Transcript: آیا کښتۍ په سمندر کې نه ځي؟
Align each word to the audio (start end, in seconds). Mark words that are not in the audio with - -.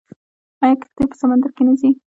آیا 0.63 0.75
کښتۍ 0.81 1.05
په 1.09 1.15
سمندر 1.21 1.49
کې 1.55 1.63
نه 1.67 1.73
ځي؟ 1.79 1.89